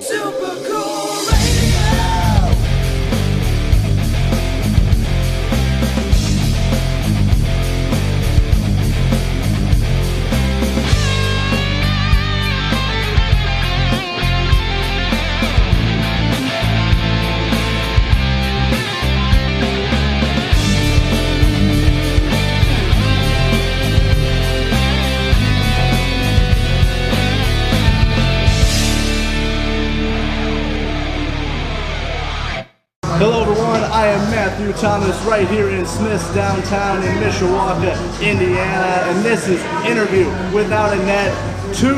[0.00, 0.83] Super cool
[33.24, 39.24] Hello everyone, I am Matthew Thomas right here in Smith's downtown in Mishawaka, Indiana, and
[39.24, 41.32] this is Interview Without a Net
[41.74, 41.88] 2.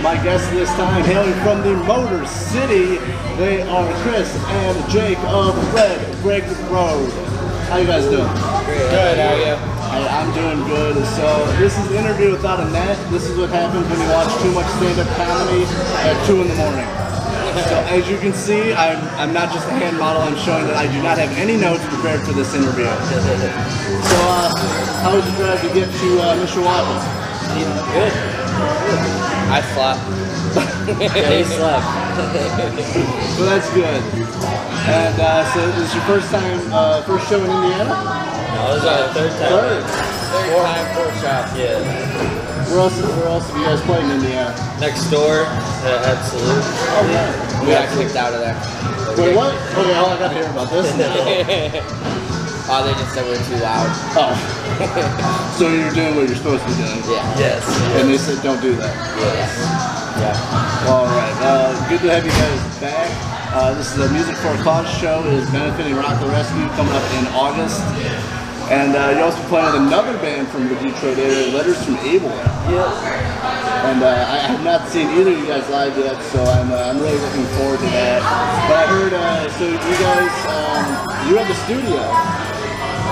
[0.00, 2.96] My guests this time hailing from the Motor City,
[3.36, 4.34] they are Chris
[4.64, 7.12] and Jake of Red Brick Road.
[7.68, 8.32] How you guys doing?
[8.88, 9.52] Good, how are you?
[9.52, 10.96] I, I'm doing good.
[11.12, 11.28] So
[11.60, 12.96] this is Interview Without a Net.
[13.10, 15.64] This is what happens when you watch too much stand-up comedy
[16.08, 17.07] at 2 in the morning.
[17.66, 20.76] So as you can see, I'm, I'm not just a hand model, I'm showing that
[20.76, 22.86] I do not have any notes prepared for this interview.
[22.86, 24.54] So uh,
[25.02, 26.96] how was the drive to get to uh, Mishawaka?
[27.90, 28.12] Good.
[29.50, 30.02] I slept.
[31.00, 31.86] yeah, he slept.
[33.38, 34.02] So that's good.
[34.88, 37.84] And uh, so this is your first time, uh, first show in Indiana?
[38.54, 39.48] No, this is our third time.
[39.48, 39.84] Third.
[39.84, 41.56] Third time, fourth shot.
[41.56, 42.37] Yeah.
[42.68, 44.52] Where else, where else have you guys played in Indiana?
[44.80, 46.64] Next door, uh, Absolute.
[46.94, 47.60] Oh, yeah.
[47.64, 48.56] We got kicked out of there.
[49.16, 49.54] Wait, what?
[49.72, 52.28] Okay, all I got to hear about this now.
[52.70, 53.88] Oh, they just said we're too loud.
[54.12, 54.36] Oh.
[55.56, 57.00] so you're doing what you're supposed to be doing.
[57.08, 57.24] Yeah.
[57.40, 57.64] Yes.
[57.96, 58.92] And they said don't do that.
[59.16, 59.56] Yes.
[60.20, 60.92] Yeah.
[60.92, 61.32] All right.
[61.40, 63.08] Uh, good to have you guys back.
[63.56, 65.24] Uh, this is a Music for a Cause show.
[65.24, 67.80] It is benefiting Rock the Rescue coming up in August.
[68.68, 72.28] And uh, you're also playing with another band from the Detroit area, Letters from Abel.
[72.68, 72.84] Yeah.
[73.88, 76.76] And uh, I have not seen either of you guys live yet, so I'm, uh,
[76.76, 78.20] I'm really looking forward to that.
[78.68, 80.84] But I heard, uh, so you guys, um,
[81.30, 82.04] you had the studio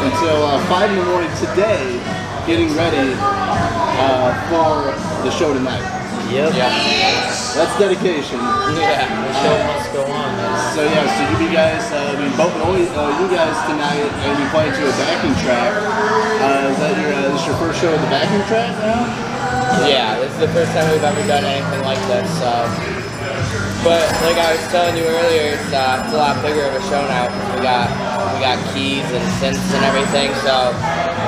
[0.05, 2.05] until uh, 5 in the morning today,
[2.47, 4.93] getting ready uh, for
[5.25, 5.81] the show tonight.
[6.31, 6.53] Yep.
[6.55, 7.26] Yeah.
[7.57, 8.37] That's dedication.
[8.77, 9.09] Yeah.
[9.09, 10.29] The show must go on.
[10.77, 14.37] So yeah, so you guys, uh, I mean, both only uh, you guys tonight, and
[14.37, 15.73] you playing to a backing track.
[15.73, 19.09] Uh, is that your uh, this your first show with the backing track now?
[19.89, 22.29] Yeah, this is the first time we've ever done anything like this.
[22.37, 22.53] So,
[23.81, 26.83] but like I was telling you earlier, it's, uh, it's a lot bigger of a
[26.93, 27.33] show now.
[27.57, 27.89] We got
[28.37, 30.77] we got keys and synths and everything, so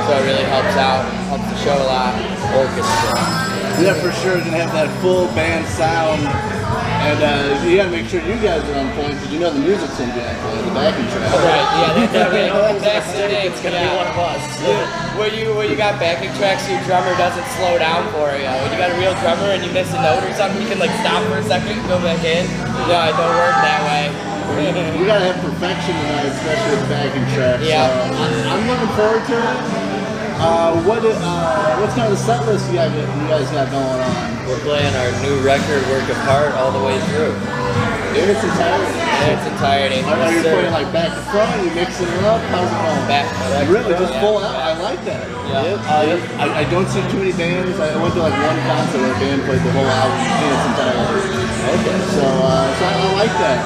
[0.05, 2.13] so it really helps out, helps the show a lot.
[2.53, 3.48] Orchestra.
[3.79, 4.43] Yeah, for sure.
[4.43, 8.75] Gonna have that full band sound, and uh, you gotta make sure you guys are
[8.75, 11.31] on point because you know the music's gonna be on point, the backing track.
[11.31, 11.63] Right.
[11.63, 12.11] Yeah.
[12.11, 12.83] That's, right.
[12.83, 13.47] that's the thing.
[13.47, 13.95] It's gonna yeah.
[13.95, 14.43] be one of us.
[15.15, 18.51] When you when you got backing tracks, your drummer doesn't slow down for you.
[18.51, 20.83] When you got a real drummer and you miss a note or something, you can
[20.83, 22.51] like stop for a second and go back in.
[22.91, 24.11] No, it don't work that way.
[24.59, 27.63] We gotta have perfection tonight, especially with the backing track.
[27.63, 27.87] Yeah.
[27.87, 29.88] So I, I'm looking forward to it.
[30.41, 34.47] Uh, what uh, what's kind of set list you, got, you guys got going on?
[34.47, 38.08] We're playing our new record, Work Apart, all the way through.
[38.19, 38.99] In its entirety.
[38.99, 40.01] In its entirety.
[40.03, 41.49] Are, are you playing like back to front?
[41.55, 42.43] Are you mixing it up?
[42.51, 43.07] How's it going?
[43.07, 43.27] Back.
[43.71, 44.21] Really, just Yeah.
[44.21, 44.55] full out.
[44.59, 45.23] I like that.
[45.47, 45.79] Yeah.
[45.87, 47.79] Uh, I, I don't see too many bands.
[47.79, 50.65] I went to like one concert where a band played the whole album in its
[50.67, 51.31] entirety.
[51.79, 51.99] Okay.
[52.19, 53.59] So, uh, so I, I like that.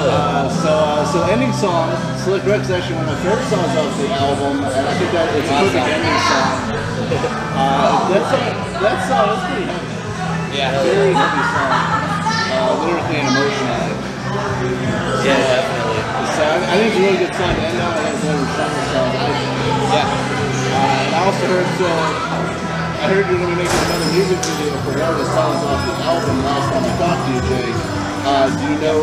[0.00, 1.92] Uh, so, uh, so ending song,
[2.24, 5.10] Slick Rick is actually one of my favorite songs off the album, and I think
[5.12, 7.36] that it's a perfect ending song.
[7.60, 10.56] Uh, that song, that song is pretty heavy.
[10.56, 10.82] Yeah.
[10.82, 12.09] Very heavy song,
[12.70, 13.92] uh, lyrically and emotionally.
[15.26, 16.00] Yeah, definitely.
[16.38, 17.92] So I, I think it's a really good song to end on.
[17.92, 19.14] I think it's the strongest songs.
[19.90, 20.06] Yeah.
[20.70, 24.70] Uh, and I also heard so I heard you're gonna be making another music video
[24.86, 26.36] for one of the songs off the album.
[26.46, 27.76] Last time I talked to you, Jake.
[28.22, 28.98] Uh, do you know?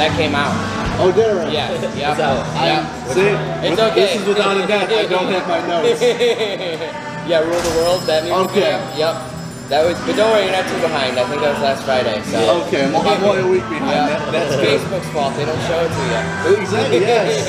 [0.00, 0.56] That came out.
[0.98, 1.52] Oh, did it?
[1.52, 1.68] Yeah.
[1.96, 2.16] Yeah.
[2.16, 3.04] I, Yeah.
[3.12, 3.28] See,
[3.68, 3.94] It's okay.
[4.00, 4.88] This is without a doubt.
[4.90, 6.00] I don't have my notes.
[6.00, 8.72] yeah, Rule the World, that music Okay.
[8.80, 9.12] video.
[9.12, 9.41] Yep.
[9.72, 11.16] That was, but don't worry, you're not too behind.
[11.16, 12.20] I think that was last Friday.
[12.28, 12.68] So.
[12.68, 14.04] Okay, I'm, I'm only a week behind.
[14.04, 14.20] Yeah.
[14.28, 15.32] That, that's Facebook's fault.
[15.32, 16.60] They don't show it to you.
[16.60, 17.00] Exactly.
[17.08, 17.48] Yes.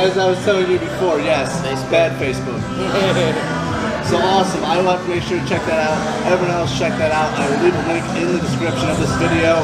[0.00, 1.60] As I was telling you before, yes,
[1.92, 2.56] bad Facebook.
[4.08, 4.64] So awesome.
[4.64, 6.00] I will have to make sure to check that out.
[6.26, 7.30] Everyone else, check that out.
[7.38, 9.62] I will leave a link in the description of this video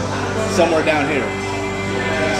[0.54, 1.26] somewhere down here.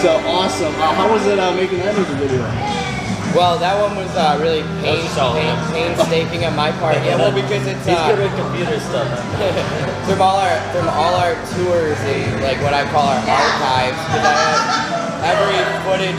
[0.05, 0.71] So awesome.
[0.77, 2.96] Uh, how was it uh, making that music video?
[3.37, 6.97] Well, that one was uh, really pain, pain, painstaking on my part.
[7.05, 9.05] Yeah, well, because it's He's uh, good with computer stuff.
[10.09, 14.25] from all our from all our tours, the, like what I call our archives, because
[14.25, 16.17] I have every footage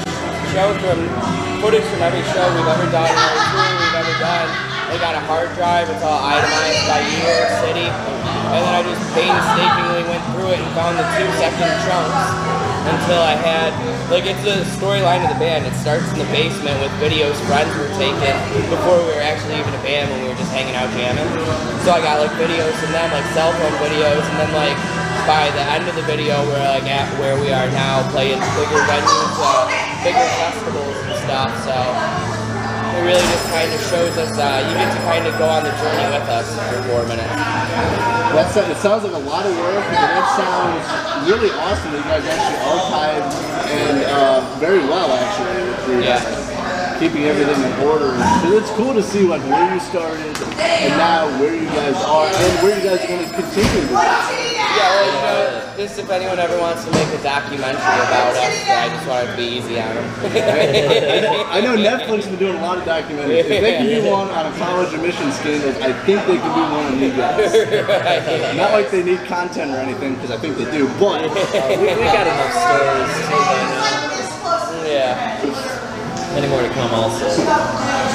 [0.54, 1.10] show from
[1.58, 4.48] footage from every show we've ever done, every tour we've ever done,
[4.90, 5.90] like got a hard drive.
[5.92, 10.70] It's all itemized by year, city, and then I just painstakingly went through it and
[10.72, 12.24] found the two second chunks
[12.88, 13.76] until I had
[14.08, 15.68] like it's the storyline of the band.
[15.68, 18.36] It starts in the basement with videos friends were taking
[18.72, 21.28] before we were actually even a band when we were just hanging out jamming.
[21.84, 24.80] So I got like videos from them, like cell phone videos, and then like
[25.28, 28.80] by the end of the video we're like at where we are now playing bigger
[28.88, 29.68] venues, uh,
[30.08, 31.52] bigger festivals and stuff.
[31.68, 31.76] So
[32.98, 35.64] it really just kind of shows us uh, you get to kind of go on
[35.64, 37.30] the journey with us for four minutes.
[38.34, 40.84] That's it It sounds like a lot of work, but that sounds
[41.30, 43.34] really awesome that you guys actually archived
[43.70, 45.96] and uh, very well actually.
[45.96, 46.22] you Yeah.
[47.00, 48.10] Keeping everything in order.
[48.18, 52.26] 'Cause it's cool to see like where you started and now where you guys are
[52.26, 53.86] and where you guys are going to continue.
[53.94, 55.47] Yeah, well, you know,
[55.78, 59.32] just if anyone ever wants to make a documentary about us, I just want it
[59.32, 60.10] to be easy on them.
[61.54, 63.46] I know Netflix has been doing a lot of documentaries.
[63.46, 66.64] If they can do one on a college admission scandal, I think they can do
[66.74, 68.58] one on you guys.
[68.58, 72.06] Not like they need content or anything, because I think they do, but we, we
[72.10, 74.90] got enough stories too by now.
[74.90, 76.34] yeah.
[76.34, 77.26] Any more to come also.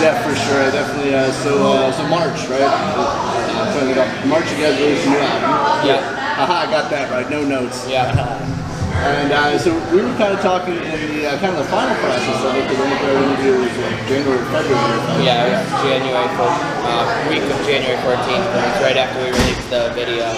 [0.02, 0.62] yeah, for sure.
[0.62, 1.14] I definitely.
[1.14, 2.62] Uh, so, uh, so March, right?
[2.62, 4.28] Uh, putting.
[4.28, 5.86] March, you guys released a new album.
[5.86, 6.21] Yeah.
[6.36, 7.28] Haha, I got that right.
[7.30, 7.88] No notes.
[7.88, 8.48] Yeah.
[8.92, 11.96] And uh, so we were kind of talking in the uh, kind of the final
[12.04, 15.24] process of it, because I think our interview was like January, February.
[15.24, 17.02] Yeah, it was January 4th, uh,
[17.32, 18.46] week of January 14th.
[18.52, 20.28] It was right after we released the video.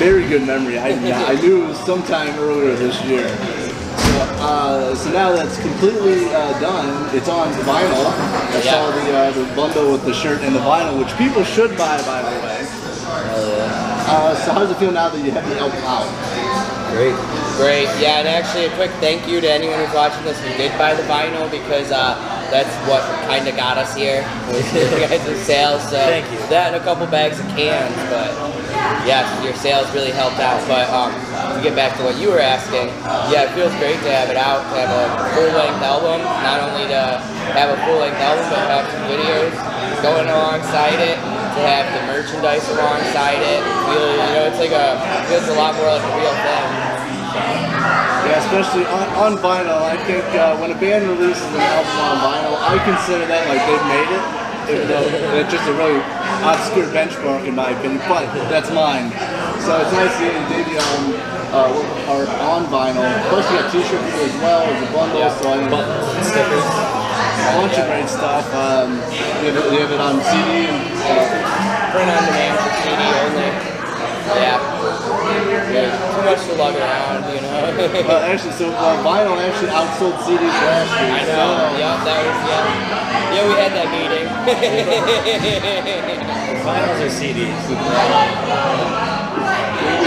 [0.00, 0.78] Very good memory.
[0.80, 3.28] I, I knew it was sometime earlier this year.
[3.28, 6.88] So, uh, so now that's completely uh, done.
[7.14, 8.10] It's on vinyl.
[8.10, 8.72] I Yeah.
[8.72, 12.00] saw the, uh, the bundle with the shirt and the vinyl, which people should buy,
[12.02, 12.55] by the way.
[14.06, 14.30] Hell yeah.
[14.30, 16.06] Uh, so how does it feel now that you have the album out?
[16.94, 17.18] Great.
[17.58, 17.90] Great.
[17.98, 20.94] Yeah, and actually a quick thank you to anyone who's watching this who did buy
[20.94, 22.14] the vinyl because uh,
[22.48, 24.22] that's what kind of got us here
[24.54, 25.82] was your guys' sales.
[25.90, 26.38] So Thank you.
[26.46, 28.30] That and a couple bags of cans, but
[29.02, 30.62] yes, your sales really helped out.
[30.70, 31.10] But um,
[31.56, 32.86] to get back to what you were asking,
[33.28, 35.04] yeah, it feels great to have it out, to have a
[35.34, 36.22] full-length album.
[36.46, 37.18] Not only to
[37.58, 39.52] have a full-length album, but have some videos
[40.00, 41.18] going alongside it.
[41.56, 45.56] To have the merchandise alongside it, feel you know it's like a it feels a
[45.56, 46.66] lot more like a real thing.
[48.28, 49.80] Yeah, especially on, on vinyl.
[49.80, 53.62] I think uh, when a band releases an album on vinyl, I consider that like
[53.64, 54.24] they've made it.
[54.68, 55.06] Even though
[55.40, 56.02] it's just a really
[56.44, 59.08] obscure benchmark in my opinion, but that's mine.
[59.64, 61.04] So it's nice to see the debut album
[61.54, 63.06] uh, work hard on vinyl.
[63.30, 65.32] Plus we got t-shirts as well as a bundle, Yeah.
[65.40, 65.72] so I mean,
[66.20, 66.95] stickers.
[67.46, 68.52] A bunch of great stuff.
[68.54, 70.82] Um, you, have it, you have it on CD and
[71.94, 73.50] print on demand for CD only.
[74.34, 74.58] Yeah.
[75.70, 75.94] Yeah.
[76.14, 77.70] Too much to lug around, you know.
[78.08, 81.10] well, actually, so uh, vinyl actually outsold CDs last year.
[81.14, 81.78] I so- know.
[81.78, 82.66] Yeah, that was yeah.
[83.36, 84.26] Yeah, we had that meeting.
[86.66, 87.62] Vinyls or CDs?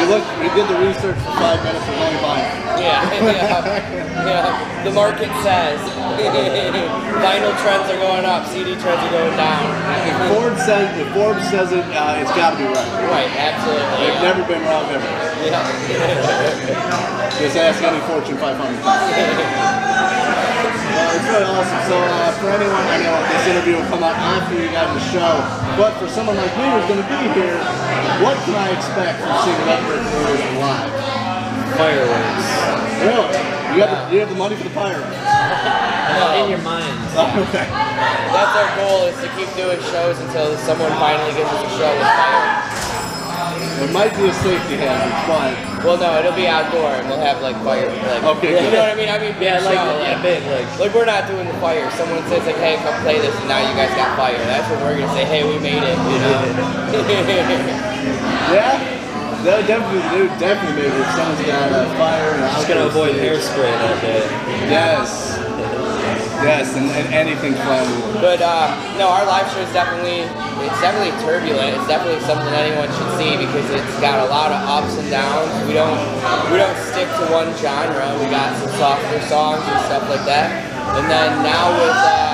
[0.10, 2.82] Looked, we did the research for five minutes with one vinyl.
[2.82, 4.84] yeah, yeah, yeah.
[4.84, 5.78] The market says
[7.22, 9.70] vinyl trends are going up, CD trends are going down.
[10.10, 12.92] If Forbes says, if Forbes says it, uh, it's got to be right.
[13.06, 13.86] Right, absolutely.
[14.02, 14.34] They've Yeah.
[14.34, 15.06] never been wrong ever.
[15.46, 15.62] Yeah.
[17.40, 20.29] Just ask any Fortune 500.
[21.00, 21.82] Well, it's really awesome.
[21.88, 25.06] So uh, for anyone, I know this interview will come out after you guys the
[25.16, 25.40] show,
[25.80, 27.56] but for someone like me who's going to be here,
[28.20, 30.92] what can I expect from seeing Leopard Brewers live?
[31.80, 32.48] Fireworks.
[33.00, 33.32] Really?
[33.80, 35.00] You have, the, you have the money for the pyro?
[36.36, 37.00] In your mind.
[37.48, 37.64] okay.
[37.64, 41.92] That's our goal is to keep doing shows until someone finally gives us a show
[41.96, 42.79] with fire.
[43.80, 45.56] It might be a safety hazard, but
[45.86, 47.88] Well, no, it'll be outdoor and we'll have like fire.
[47.88, 48.74] Like, Okay, You good.
[48.74, 49.08] know what I mean?
[49.10, 50.68] I mean, big Yeah, like, show, yeah, like, big, like.
[50.80, 51.88] like we're not doing the fire.
[51.96, 54.38] Someone says like, "Hey, come play this," and now you guys got fire.
[54.44, 56.40] That's what we're gonna say, "Hey, we made it." You know?
[58.52, 58.76] yeah,
[59.48, 61.00] that would definitely, they would definitely make it.
[61.00, 64.24] If someone's got a fire and Just gonna avoid hairspray that day.
[64.70, 65.39] Yes.
[66.40, 68.16] Yes, and, and anything flammable.
[68.24, 70.24] but uh, no, our live show is definitely
[70.64, 71.76] it's definitely turbulent.
[71.76, 75.52] It's definitely something anyone should see because it's got a lot of ups and downs.
[75.68, 76.00] We don't
[76.48, 78.16] we don't stick to one genre.
[78.24, 80.48] We got some softer songs and stuff like that.
[80.96, 82.30] And then now with uh,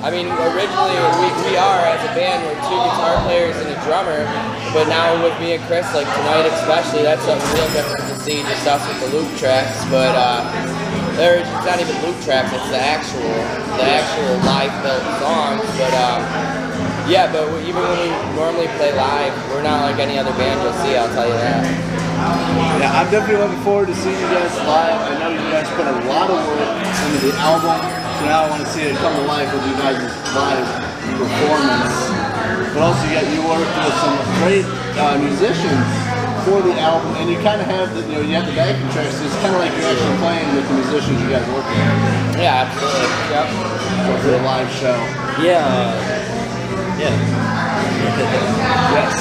[0.00, 3.78] I mean, originally we, we are as a band, we're two guitar players and a
[3.84, 4.24] drummer,
[4.72, 8.40] but now with me and Chris, like tonight especially, that's something real different to see,
[8.48, 9.84] just us with the loop tracks.
[9.92, 10.40] But uh,
[11.20, 13.36] there, it's not even loop tracks; it's the actual,
[13.76, 15.68] the actual live built songs.
[15.76, 16.24] But um,
[17.04, 20.64] yeah, but we, even when we normally play live, we're not like any other band
[20.64, 20.96] you'll see.
[20.96, 21.60] I'll tell you that.
[22.80, 24.96] Yeah, I'm definitely looking forward to seeing you guys live.
[24.96, 27.76] I know you guys put a lot of work into the album,
[28.16, 30.00] so now I want to see it come to life with you guys
[30.32, 30.68] live
[31.20, 31.96] performance,
[32.72, 34.64] but also you got you worked with some great
[34.96, 36.09] uh, musicians
[36.44, 38.88] for the album, and you kind of have the you know you have the backing
[38.92, 39.16] tracks.
[39.16, 42.38] So it's kind of like you're actually playing with the musicians you guys work with
[42.40, 43.08] Yeah, absolutely.
[43.32, 43.46] Yep.
[44.24, 44.96] for a live show.
[45.40, 45.96] Yeah.
[47.00, 47.16] Yeah.
[48.92, 49.14] Yes,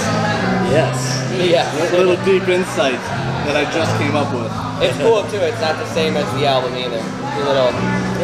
[0.72, 0.98] yes.
[1.40, 1.96] Yeah.
[1.96, 3.00] a little deep insight
[3.48, 4.52] that I just came up with.
[4.84, 5.40] It's cool too.
[5.40, 7.00] It's not the same as the album either.
[7.00, 7.72] It's a little,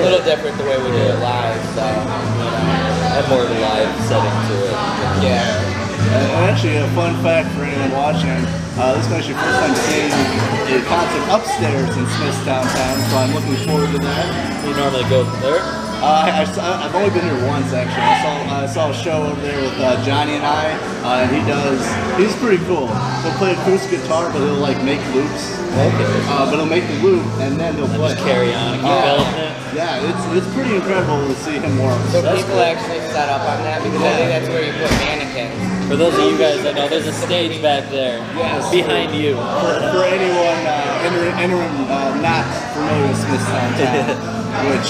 [0.03, 1.55] little different the way we do it live.
[1.75, 4.75] So, you know, Have more of a live setting to it.
[5.23, 5.74] yeah.
[6.13, 8.29] And actually, a fun fact for anyone watching,
[8.77, 13.33] uh, this is actually first time seeing a concert upstairs in Smith's downtown, so I'm
[13.33, 14.65] looking forward to that.
[14.67, 15.84] You normally go there?
[16.05, 16.45] Uh, I,
[16.85, 18.05] have only been here once actually.
[18.05, 20.69] I saw I saw a show over there with uh, Johnny and I,
[21.01, 21.81] uh, and he does.
[22.13, 22.85] He's pretty cool.
[23.25, 25.57] He'll play acoustic guitar, but he'll like make loops.
[25.73, 26.05] Okay.
[26.29, 28.13] Uh, but he'll make the loop and then he'll And play.
[28.13, 29.53] just carry on and keep Uh, building it.
[29.73, 31.97] Yeah, it's it's pretty incredible to see him work.
[32.13, 32.69] So That's people cool.
[32.69, 35.89] actually set up on that because I think that's where you put mannequins.
[35.89, 38.69] For those of you guys that know, there's a stage back there Yes.
[38.69, 39.35] behind you.
[39.37, 44.33] for, for anyone uh, entering, entering uh, not familiar with Smith's Downtown,
[44.71, 44.89] which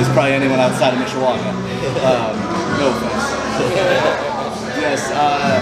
[0.00, 1.50] is probably anyone outside of Mishawaka.
[2.02, 2.34] Um,
[2.78, 4.32] no offense.
[4.76, 5.08] Yes.
[5.08, 5.56] Uh,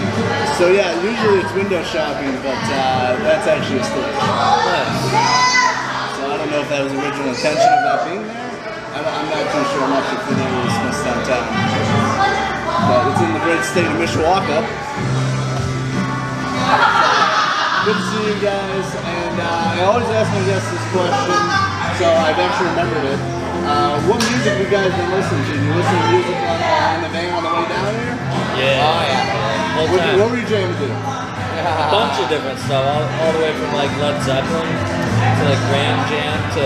[0.59, 4.15] so yeah, usually it's window shopping, but uh, that's actually a stage.
[6.19, 8.45] So I don't know if that was the original intention of that being there.
[8.95, 9.87] I'm not too sure.
[9.87, 11.47] I'm not too familiar with Town.
[12.85, 14.67] But it's in the great state of Mishawaka.
[17.87, 22.07] Good to see you guys, and uh, I always ask my guests this question, so
[22.11, 23.19] I've actually remembered it.
[23.63, 25.53] Uh, what music you guys been listening to?
[25.55, 28.15] You listen to music on, uh, in the van on the way down here?
[28.59, 28.83] Yeah.
[28.83, 29.89] Oh yeah.
[29.89, 30.19] What, time.
[30.19, 30.87] what were you jamming to?
[30.91, 35.63] A bunch of different stuff, all, all the way from like Led Zeppelin to like
[35.71, 36.65] Ram Jam to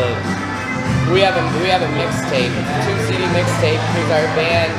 [1.14, 2.50] We have a we have a mixtape.
[2.50, 4.74] It's a two CD mixtape because our band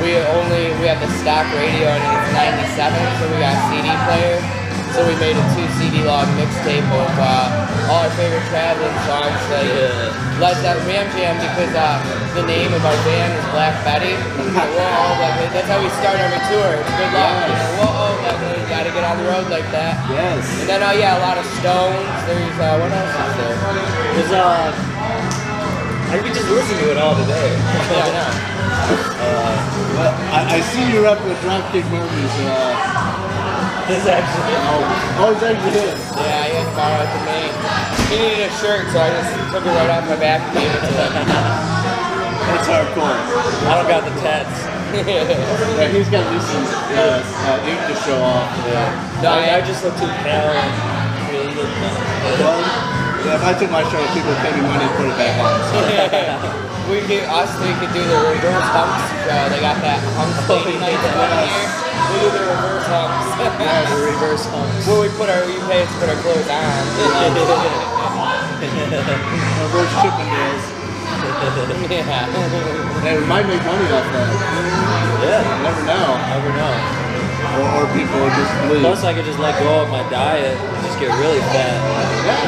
[0.00, 2.32] we only we have the stock radio and it's
[2.72, 4.40] 97, so we got CD player.
[4.94, 9.38] So we made a two CD log mixtape of uh, all our favorite traveling songs
[9.54, 10.38] like Yeah.
[10.42, 12.00] Led Zeppelin Ram Jam because uh,
[12.34, 14.16] the name of our band is Black Betty.
[14.16, 16.70] So we're all like, that's how we start every tour.
[16.80, 17.34] It's good luck.
[17.44, 19.94] You know, whoa, like, you gotta get on the road like that.
[20.10, 20.42] Yes.
[20.64, 22.08] And then, uh, yeah, a lot of Stones.
[22.26, 23.56] There's, uh, what else is there?
[24.16, 24.72] There's uh
[26.10, 27.54] I could just listen to it all today.
[27.54, 28.30] Yeah, I know.
[30.00, 32.32] Well, I, I see you're up with Dropkick Murphys.
[32.40, 32.79] Uh,
[33.90, 35.98] This actually oh, oh, it's actually his.
[36.14, 37.42] Yeah, he had to borrow it to me.
[38.06, 40.70] He needed a shirt, so I just took it right off my back and gave
[40.70, 41.26] it to him.
[41.26, 43.18] That's hardcore.
[43.66, 44.54] I don't got the tats.
[44.94, 48.46] Yeah, he's got at least some uh, uh, ink to show off.
[49.22, 50.70] no, I, I I, just look too pale and
[51.26, 51.66] creative.
[52.38, 52.62] Well,
[53.26, 55.34] yeah, if I took my shirt, people would pay me money to put it back
[55.42, 56.62] on.
[56.62, 56.66] So.
[56.90, 59.40] we could, us, we could do the reverse humps show.
[59.54, 61.70] They got that hump lady night year.
[62.10, 63.30] We do the reverse humps.
[63.40, 64.84] Yeah, the reverse humps.
[64.86, 66.60] Where we put our, we pay to put our clothes on.
[68.60, 70.64] Reverse Chippendales.
[71.88, 72.28] yeah.
[73.00, 74.28] Hey, we might make money off that.
[75.24, 76.20] Yeah, You never know.
[76.20, 76.74] never know.
[77.56, 78.84] Or, or people would just leave.
[78.84, 81.80] Plus, I could just let go of my diet and just get really fat,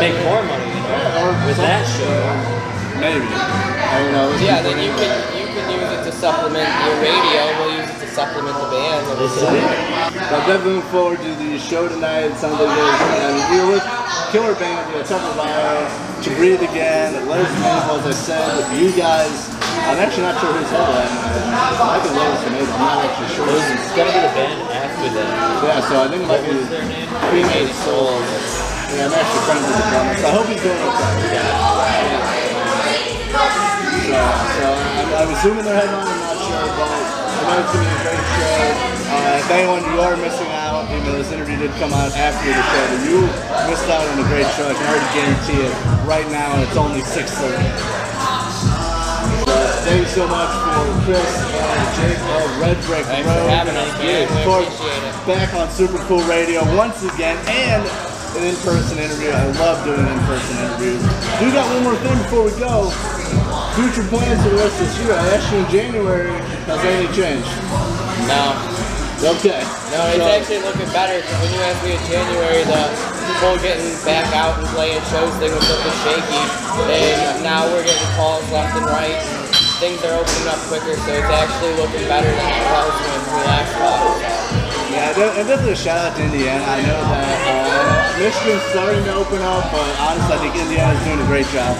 [0.00, 2.71] make more money, you know, Yeah, with that show.
[3.02, 3.26] Maybe.
[3.26, 4.30] I don't know.
[4.38, 7.50] Yeah, then you can you can use it to supplement your radio.
[7.58, 9.02] We'll use it to supplement the band.
[9.02, 12.30] So I'm definitely looking forward to the show tonight.
[12.30, 13.18] It sounds like really fun.
[13.26, 13.86] I mean, we were with
[14.30, 15.82] Killer Band, you know, Tucker Bio,
[16.22, 19.50] To Breathe Again, Les Maple, as I said, you guys.
[19.82, 21.10] I'm actually not sure who's headlining.
[21.10, 22.70] It might be Lois or maybe.
[22.70, 23.50] I'm not actually sure.
[23.50, 25.26] It's gonna be the band after that.
[25.66, 26.70] Yeah, so I think it might be was?
[26.70, 28.14] Cremated Soul.
[28.94, 32.41] Yeah, I'm actually friends with the drummer, so I hope he's doing okay.
[33.32, 37.80] So, so I'm, I'm assuming they're headlining, I'm not sure, but I know it's going
[37.80, 38.92] to be a great show.
[39.08, 42.44] Uh, if anyone you are missing out, even though this interview did come out after
[42.44, 43.24] the show, but you
[43.72, 44.68] missed out on a great show.
[44.68, 45.72] I can already guarantee it
[46.04, 47.56] right now, and it's only 6.30.
[49.48, 49.56] So,
[49.88, 53.96] thank you so much for Chris and Jake of Red Brick Thanks for having us,
[53.96, 54.28] man.
[54.28, 55.16] We appreciate it.
[55.24, 59.30] back on Super Cool Radio once again, and an in-person interview.
[59.30, 61.02] I love doing in-person interviews.
[61.40, 62.88] We got one more thing before we go.
[63.76, 65.12] Future plans for the rest of this year.
[65.16, 66.32] I asked you in January.
[66.68, 67.50] Has anything changed?
[68.28, 68.52] No.
[69.38, 69.62] Okay.
[69.94, 72.82] No, it's So- actually looking better because when you asked me in January, the
[73.40, 76.42] whole getting back out and playing shows thing was looking shaky.
[76.90, 79.20] And now we're getting calls left and right.
[79.78, 83.40] Things are opening up quicker, so it's actually looking better than it was when we
[83.46, 84.41] last talked.
[84.92, 86.60] Yeah, and definitely a shout out to Indiana.
[86.68, 91.16] I know that uh, Michigan's starting to open up, but honestly, I think Indiana's doing
[91.16, 91.72] a great job.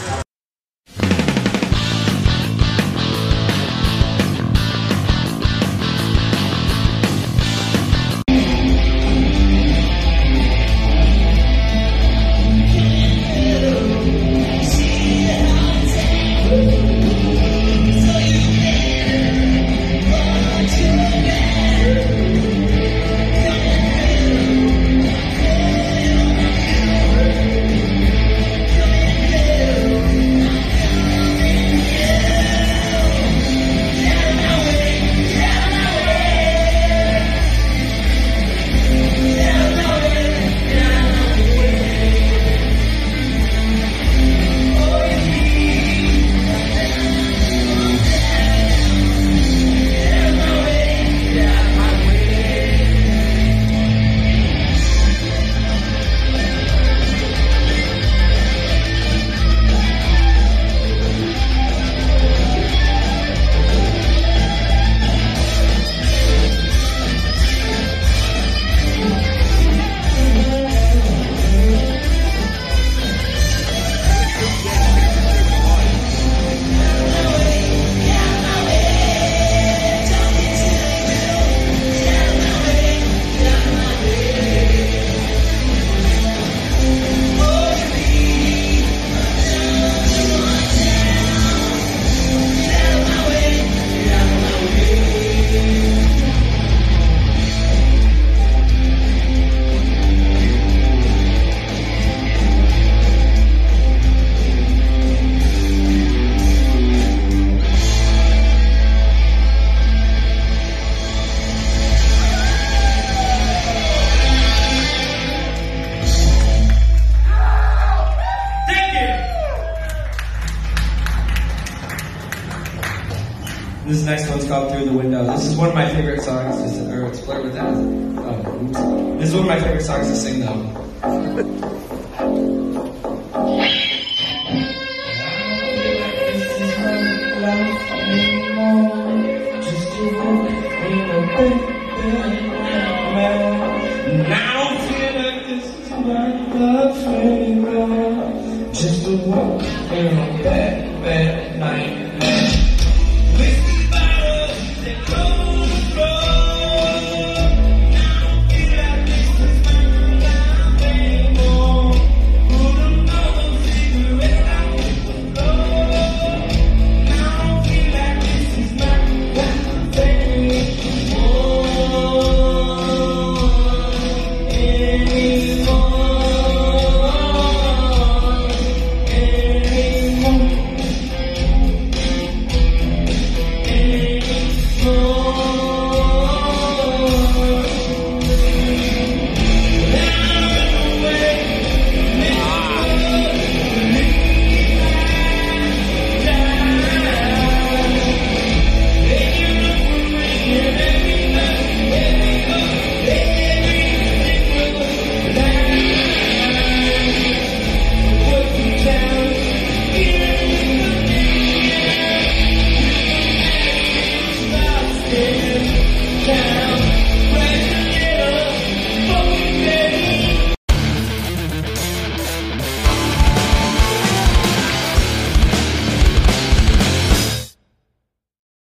[123.90, 125.24] This next one's called Through the Window.
[125.24, 126.78] This is one of my favorite songs.
[126.78, 127.74] To, or it's with that.
[127.74, 129.16] Oh.
[129.18, 131.79] This is one of my favorite songs to sing though.